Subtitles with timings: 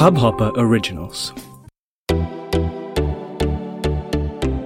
[0.00, 1.22] Hubhopper Originals.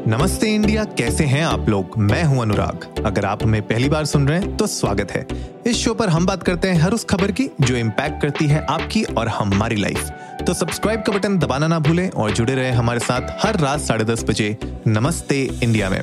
[0.09, 1.97] नमस्ते India, कैसे हैं आप लोग?
[1.99, 5.27] मैं हूँ अनुराग। अगर आप हमें पहली बार सुन रहे हैं तो स्वागत है।
[5.67, 8.65] इस शो पर हम बात करते हैं हर उस खबर की जो इम्पैक्ट करती है
[8.67, 10.11] आपकी और हमारी लाइफ
[10.47, 14.05] तो सब्सक्राइब का बटन दबाना ना भूलें और जुड़े रहे हमारे साथ हर रात साढ़े
[14.05, 14.57] दस बजे
[14.87, 16.01] नमस्ते इंडिया में।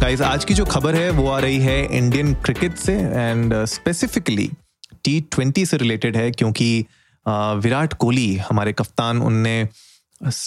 [0.00, 4.50] गाइस आज की जो खबर है, वो आ रही है इंडियन क्रिकेट से एंड स्पेसिफिकली
[5.04, 6.86] टी से रिलेटेड है, क्योंकि
[7.26, 9.68] विराट कोहली, हमारे कप्तान, उनने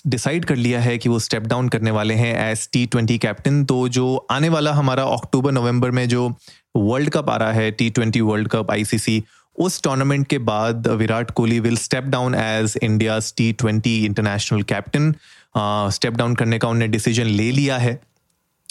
[0.07, 3.63] डिसाइड कर लिया है कि वो स्टेप डाउन करने वाले हैं एज टी ट्वेंटी कैप्टन
[3.65, 6.27] तो जो आने वाला हमारा अक्टूबर नवंबर में जो
[6.75, 9.23] वर्ल्ड कप आ रहा है T twenty world cup ICC
[9.55, 15.13] उस टूर्नामेंट के बाद Virat Kohli will step down as India T twenty international captain
[15.91, 17.99] step down करने का उन्होंने डिसीज़न ले लिया है।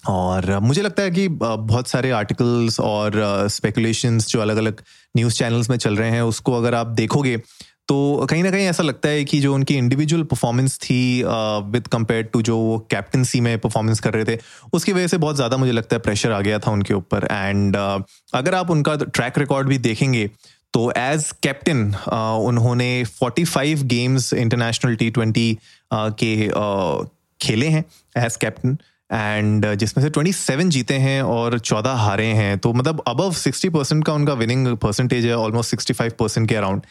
[0.09, 3.13] और मुझे लगता है कि बहुत सारे आर्टिकल्स और
[3.51, 4.83] स्पेकुलेशंस जो अलग अलग
[5.17, 7.41] न्यूज़ चैनल्स में चल रहे हैं, उसको अगर आप देखोगे
[7.89, 11.23] तो कहीं ना कहीं ऐसा लगता है कि जो उनकी इंडिविजुअल परफॉर्मेंस थी
[11.71, 14.39] विद कंपेयर टू जो वो कैप्टनसी में परफॉर्मेंस कर रहे थे
[14.73, 17.77] उसकी वजह से बहुत ज़्यादा मुझे लगता है प्रेशर आ गया था उनके ऊपर। एंड
[17.77, 18.03] uh,
[18.35, 20.31] अगर आप उनका ट्रैक रिकॉर्ड भी देखेंगे
[20.73, 25.59] तो एज कैप्टन uh, उन्होंने 45 गेम्स इंटरनेशनल टी ट्वेंटी
[25.95, 27.09] के uh,
[27.41, 27.85] खेले हैं
[28.17, 28.79] एज कैप्टन
[29.13, 34.05] एंड जिसमें से 27 जीते हैं और 14 हारे हैं। तो मतलब अबव 60 परसेंट
[34.05, 36.83] का उनका विनिंग परसेंटेज है ऑलमोस्ट 65 परसेंट के अराउंड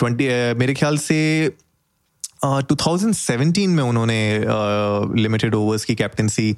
[0.00, 1.18] ट्वेंटी मेरे ख्याल से
[2.44, 4.20] टू थाउज़ेंड सेवनटीन में उन्होंने
[5.22, 6.54] लिमिटेड ओवर्स की कैप्टनसी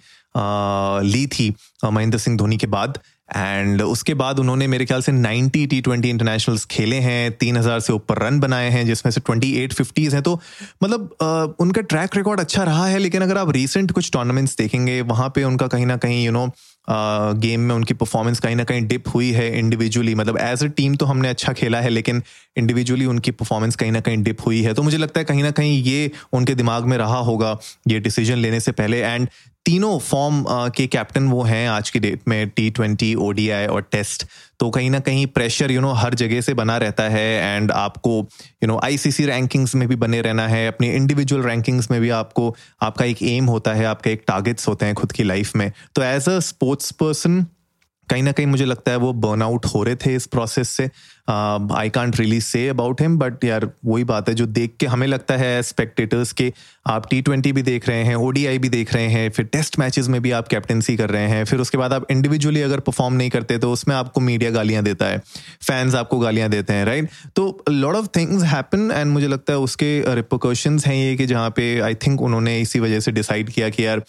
[1.07, 1.55] ली थी
[1.85, 2.99] महेंद्र सिंह धोनी के बाद।
[3.31, 7.81] एंड उसके बाद उन्होंने मेरे ख्याल से 90 टी ट्वेंटी इंटरनेशनल्स खेले हैं, तीन हज़ार
[7.81, 10.41] से ऊपर रन बनाए हैं, जिसमें से 28 फिफ्टीज हैं। तो
[10.83, 15.29] मतलब उनका ट्रैक रिकॉर्ड अच्छा रहा है, लेकिन अगर आप रिसेंट कुछ टूर्नामेंट्स देखेंगे, वहाँ
[15.35, 16.47] पे उनका कहीं ना कहीं यू नो
[16.87, 20.95] गेम में उनकी परफॉर्मेंस कहीं ना कहीं डिप हुई है इंडिविजुअली मतलब एज अ टीम
[20.97, 22.23] तो हमने अच्छा खेला है, लेकिन
[22.57, 25.51] इंडिविजुअली उनकी परफॉर्मेंस कहीं ना कहीं डिप हुई है। तो मुझे लगता है कहीं ना
[25.51, 29.29] कहीं ये उनके दिमाग में रहा होगा, ये डिसीज़न लेने से पहले। एंड
[29.67, 34.25] तीनों फॉर्म के कैप्टन वो हैं आज की डेट में टी ट्वेंटी ओडीआई और टेस्ट
[34.61, 38.19] तो कहीं ना कहीं प्रेशर यू नो हर जगह से बना रहता है एंड आपको
[38.63, 42.55] यू नो आईसीसी रैंकिंग्स में भी बने रहना है, अपनी इंडिविजुअल रैंकिंग्स में भी आपको,
[42.83, 45.71] आपका एक एम होता है, आपके एक टारगेट्स होते हैं खुद की लाइफ में.
[45.95, 47.45] तो एज अ स्पोर्ट्स पर्सन
[48.09, 50.85] कहीं ना कहीं मुझे लगता है वो बर्न आउट हो रहे थे इस प्रोसेस से।
[51.29, 55.07] I can't really say about him but यार, वही बात है जो देख के हमें
[55.07, 56.53] लगता है स्पेक्टेटर्स के।
[56.87, 60.09] आप टी ट्वेंटी भी देख रहे हैं ओडीआई भी देख रहे हैं, फिर टेस्ट मैचेस
[60.09, 63.31] में भी आप कैप्टनसी कर रहे हैं, फिर उसके बाद आप इंडिविजुअली अगर परफॉर्म नहीं
[63.31, 65.19] करते तो उसमें आपको मीडिया गालियाँ देता है
[65.63, 69.59] फैंस आपको गालियाँ देते हैं राइट तो lot of things happen and मुझे लगता है
[69.59, 73.69] उसके रिपोकॉशंस हैं ये कि जहाँ पे आई थिंक उन्होंने इसी वजह से डिसाइड किया
[73.69, 74.03] कि यार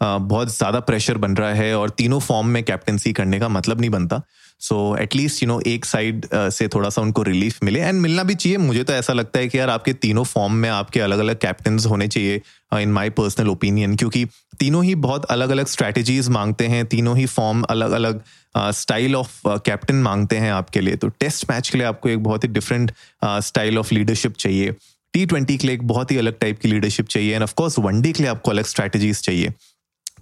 [0.00, 3.90] बहुत ज़्यादा प्रेशर बन रहा है और तीनों फॉर्म में कैप्टनसी करने का मतलब नहीं
[3.90, 4.20] बनता।
[4.60, 8.34] So at least you know एक साइड से थोड़ा सा उनको रिलीफ मिले। एंड मिलना भी
[8.34, 11.38] चाहिए। मुझे तो ऐसा लगता है कि यार, आपके तीनों फॉर्म में आपके अलग अलग
[11.40, 12.40] कैप्टन होने चाहिए
[12.72, 14.24] इन माई पर्सनल ओपिनियन क्योंकि
[14.58, 18.22] तीनों ही बहुत अलग अलग स्ट्रैटेजीज मांगते हैं। तीनों ही फॉर्म अलग अलग
[18.54, 22.44] स्टाइल ऑफ़ कैप्टन मांगते हैं आपके लिए। तो टेस्ट मैच के लिए आपको एक बहुत
[22.44, 22.92] ही डिफरेंट
[23.24, 24.74] स्टाइल ऑफ़ लीडरशिप चाहिए।
[25.14, 28.12] टी ट्वेंटी के लिए एक बहुत ही अलग टाइप की लीडरशिप चाहिए। एंड ऑफकोर्स वनडे
[28.12, 29.52] के लिए आपको अलग स्ट्रैटेजीज चाहिए।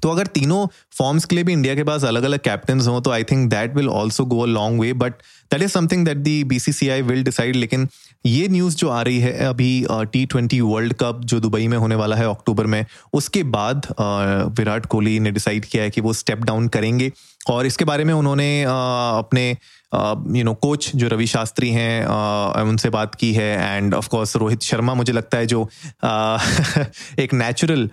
[0.02, 0.66] तो अगर तीनों
[0.98, 3.76] फॉर्म्स के लिए भी इंडिया के पास अलग अलग कैप्टन हों तो I think that
[3.76, 5.14] will also go a long way but
[5.50, 7.88] that is something that the B C C I will decide लेकिन
[8.26, 11.94] ये न्यूज़ जो आ रही है, अभी टी ट्वेंटी वर्ल्ड कप जो दुबई में होने
[11.94, 12.84] वाला है अक्टूबर में,
[13.14, 13.86] उसके बाद
[14.58, 17.10] विराट कोहली ने डिसाइड किया है कि वो स्टेप डाउन करेंगे,
[17.50, 19.56] और इसके बारे में उन्होंने अपने
[20.36, 22.06] यू नो कोच जो रवि शास्त्री हैं
[22.62, 25.62] उनसे बात की है and of course Rohit Sharma मुझे लगता है जो
[27.18, 27.88] एक नेचुरल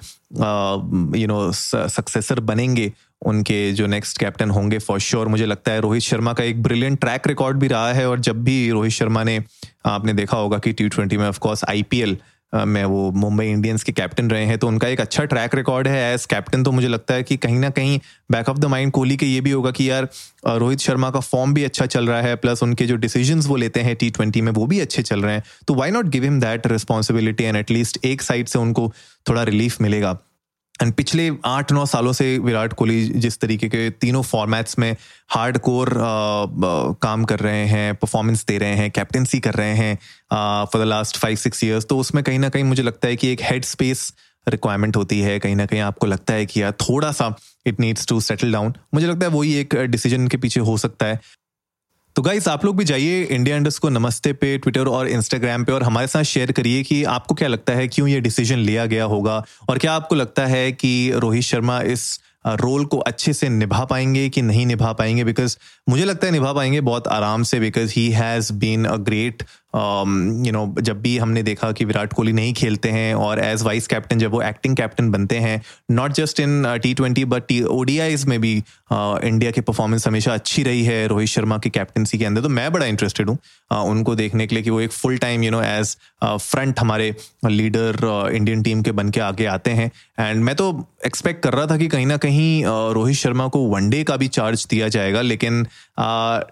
[1.18, 2.92] यू नो सक्सेसर बनेंगे,
[3.22, 7.00] उनके जो नेक्स्ट कैप्टन होंगे फॉर श्योर मुझे लगता है रोहित शर्मा का एक ब्रिलियंट
[7.00, 9.44] ट्रैक रिकॉर्ड भी रहा है, और जब भी रोहित शर्मा ने,
[9.86, 12.18] आपने देखा होगा कि टी ट्वेंटी में ऑफकोर्स आईपीएल
[12.56, 16.14] में वो मुंबई इंडियंस के कैप्टन रहे हैं तो उनका एक अच्छा ट्रैक रिकॉर्ड है
[16.14, 18.00] एज कैप्टन तो मुझे लगता है कि कहीं ना कहीं
[18.32, 20.08] back of the mind Kohli के ये भी होगा कि यार
[20.48, 23.80] रोहित शर्मा का फॉर्म भी अच्छा चल रहा है प्लस उनके जो डिसीज़न वो लेते
[23.80, 26.40] हैं टी ट्वेंटी में, वो भी अच्छे चल रहे हैं। तो why not give him
[26.40, 28.92] that responsibility and at least एक साइड से उनको
[29.30, 30.18] थोड़ा रिलीफ मिलेगा?
[30.82, 34.96] एंड पिछले आठ, नौ सालों से विराट कोहली जिस तरीके के तीनों फॉर्मेट्स में
[35.30, 35.90] हार्ड कोर
[37.02, 39.96] काम कर रहे हैं परफॉर्मेंस दे रहे हैं कैप्टनसी कर रहे हैं
[40.66, 43.32] for the last five six years तो उसमें कहीं ना कहीं मुझे लगता है कि
[43.32, 44.14] एक हेड स्पेस
[44.48, 47.34] रिक्वायरमेंट होती है। कहीं ना कहीं आपको लगता है कि यार थोड़ा सा
[47.66, 51.06] it needs to settle down मुझे लगता है वही एक डिसीज़न के पीछे हो सकता
[51.06, 51.20] है।
[52.16, 55.72] तो गाइस आप लोग भी जाइए इंडिया इंडस्ट को नमस्ते पे ट्विटर और इंस्टाग्राम पे,
[55.72, 59.06] और हमारे साथ शेयर करिए कि आपको क्या लगता है क्यों ये डिसीज़न लिया गया
[59.06, 63.84] होगा, और क्या आपको लगता है कि रोहित शर्मा इस रोल को अच्छे से निभा
[63.86, 65.24] पाएँगे कि नहीं निभा पाएँगे?
[65.24, 65.58] बिकॉज़
[65.90, 69.44] मुझे लगता है निभा पाएँगे बहुत आराम से because he has been a great
[69.76, 73.88] you know जब भी हमने देखा कि विराट कोहली नहीं खेलते हैं और एज वाइस
[73.88, 75.62] कैप्टन जब वो एक्टिंग कैप्टन बनते हैं
[75.92, 78.54] not just in T twenty but T ODIs में भी
[78.92, 82.72] इंडिया की परफॉर्मेंस हमेशा अच्छी रही है रोहित शर्मा की कैप्टनसी के अंदर। तो मैं
[82.74, 83.38] बड़ा इंटरेस्टेड हूँ
[83.84, 87.16] उनको देखने के लिए कि वो एक full time you know as front हमारे
[87.46, 90.70] लीडर इंडियन टीम के बन के आगे आते हैं। एंड मैं तो
[91.06, 94.66] एक्सपेक्ट कर रहा था कि कहीं ना कहीं रोहित शर्मा को वनडे का भी चार्ज
[94.70, 95.64] दिया जाएगा, लेकिन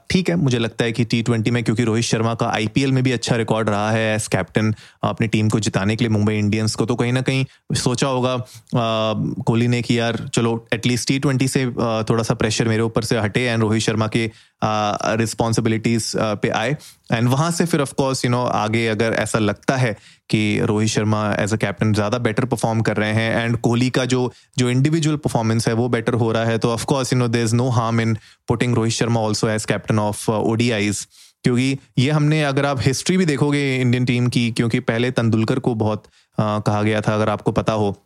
[0.10, 3.04] ठीक है, मुझे लगता है कि टी ट्वेंटी में, क्योंकि रोहित शर्मा का आईपीएल में
[3.04, 4.74] भी अच्छा रिकॉर्ड रहा है एज कैप्टन
[5.04, 8.36] अपनी टीम को जिताने के लिए मुंबई इंडियंस को तो कहीं ना कहीं सोचा होगा
[8.76, 11.66] कोहली ने कि यार, चलो एटलीस्ट टी ट्वेंटी से
[12.10, 14.30] थोड़ा सा प्रेशर मेरे ऊपर से हटे एंड रोहित शर्मा के
[14.64, 16.76] रिस्पॉन्सिबिलिटीज पे आए।
[17.14, 19.96] एंड वहाँ से फिर ऑफ़ कोर्स यू नो आगे अगर ऐसा लगता है
[20.30, 24.06] कि Rohit Sharma as a captain ज़्यादा बेटर परफॉर्म कर रहे हैं एंड कोहली का
[24.06, 27.44] जो जो इंडिविजुअल परफॉर्मेंस है, वो बेटर हो रहा है तो of course you know there
[27.44, 28.18] is no harm in
[28.48, 31.08] putting Rohit Sharma also as captain of ODIs
[31.44, 35.76] क्योंकि ये हमने अगर आप हिस्ट्री भी देखोगे इंडियन टीम की क्योंकि पहले तेंदुलकर को
[35.76, 36.04] बहुत
[36.40, 37.98] आ, कहा गया था अगर आपको पता हो।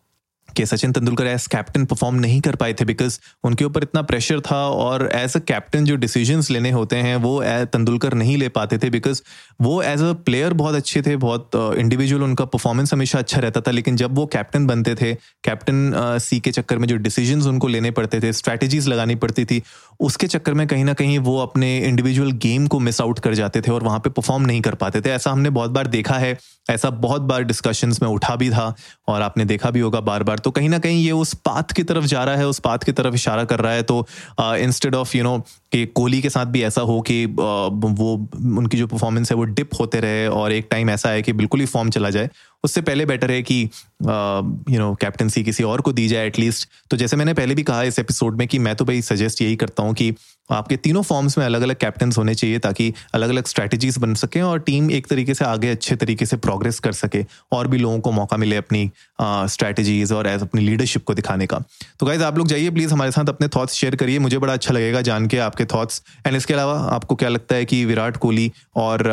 [0.55, 4.39] कि Sachin Tendulkar as captain perform नहीं कर पाए थे बिकॉज़ उनके ऊपर इतना प्रेशर
[4.41, 8.77] था और एज अ कैप्टन जो डिसीज़न लेने होते हैं, वो तेंदुलकर नहीं ले पाते
[8.77, 9.21] थे बिकॉज़
[9.61, 13.71] वो एज अ प्लेयर बहुत अच्छे थे, बहुत इंडिविजुअल उनका परफॉर्मेंस हमेशा अच्छा रहता था,
[13.71, 15.13] लेकिन जब वो कैप्टन बनते थे
[15.43, 15.91] कैप्टन
[16.21, 19.61] सी के चक्कर में जो डिसीज़न उनको लेने पड़ते थे स्ट्रैटेजीज लगानी पड़ती थी,
[19.99, 23.61] उसके चक्कर में कहीं ना कहीं वो अपने इंडिविजुअल गेम को मिस आउट कर जाते
[23.61, 26.37] थे और वहाँ पे परफॉर्म नहीं कर पाते थे। ऐसा हमने बहुत बार देखा है,
[26.69, 28.73] ऐसा बहुत बार डिस्कशंस में उठा भी था
[29.07, 31.83] और आपने देखा भी होगा बार बार तो कहीं ना कहीं ये उस पाथ की
[31.83, 34.07] तरफ़ जा रहा है, उस पाथ की तरफ़ इशारा कर रहा है तो
[34.41, 35.37] इंस्टेड ऑफ़ यू नो
[35.75, 38.13] कि कोहली के साथ भी ऐसा हो कि वो,
[38.57, 41.59] उनकी जो परफॉर्मेंस है वो डिप होते रहे और एक टाइम ऐसा है कि बिल्कुल
[41.59, 42.29] ही फॉर्म चला जाए।
[42.63, 43.61] उससे पहले बेटर है कि
[44.01, 47.83] यू नो कैप्टनसी किसी और को दी जाए एटलीस्ट तो जैसे मैंने पहले भी कहा
[47.83, 50.13] इस एपिसोड में कि मैं तो भाई सजेस्ट यही करता हूँ कि
[50.51, 54.41] आपके तीनों फॉर्म्स में अलग अलग कैप्टन होने चाहिए ताकि अलग अलग स्ट्रैटेजीज बन सकें
[54.41, 57.99] और टीम एक तरीके से आगे अच्छे तरीके से प्रोग्रेस कर सके और भी लोगों
[57.99, 58.89] को मौका मिले अपनी
[59.21, 61.59] स्ट्रैटेजीज और एज अपनी लीडरशिप को दिखाने का।
[61.99, 64.73] तो गाइज़ आप लोग जाइए प्लीज़ हमारे साथ अपने थॉट्स शेयर करिए। मुझे बड़ा अच्छा
[64.73, 68.51] लगेगा जान के आपके थॉट्स एंड इसके अलावा आपको क्या लगता है कि विराट कोहली
[68.75, 69.03] और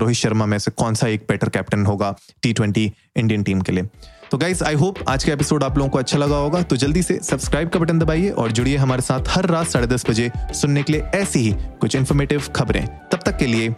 [0.00, 3.72] रोहित शर्मा में से कौन सा एक बेटर कैप्टन होगा टी ट्वेंटी इंडियन टीम के
[3.72, 3.88] लिए?
[4.30, 7.02] तो गाइस आई होप आज का एपिसोड आप लोगों को अच्छा लगा होगा। तो जल्दी
[7.02, 10.82] से सब्सक्राइब का बटन दबाइए और जुड़िए हमारे साथ हर रात साढ़े दस बजे सुनने
[10.82, 13.74] के लिए ऐसी ही कुछ इन्फॉर्मेटिव खबरें। तब तक के लिए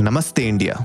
[0.00, 0.84] नमस्ते इंडिया।